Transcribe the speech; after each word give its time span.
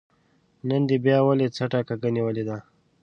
نن 0.67 0.81
دې 0.89 0.97
بيا 1.05 1.17
ولې 1.23 1.47
څټه 1.55 1.81
کږه 1.87 2.09
نيولې 2.15 2.43
ده 2.49 2.57